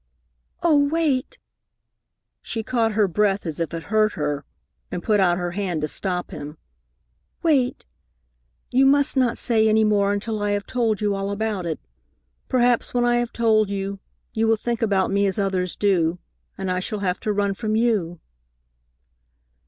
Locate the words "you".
8.71-8.87, 11.01-11.13, 13.69-13.99, 14.33-14.47, 17.75-18.19